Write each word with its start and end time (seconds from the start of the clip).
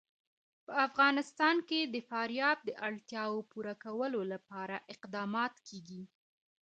په 0.65 0.73
افغانستان 0.87 1.55
کې 1.69 1.79
د 1.83 1.95
فاریاب 2.09 2.57
د 2.63 2.69
اړتیاوو 2.87 3.47
پوره 3.51 3.73
کولو 3.83 4.21
لپاره 4.33 4.75
اقدامات 4.93 5.53
کېږي. 5.67 6.03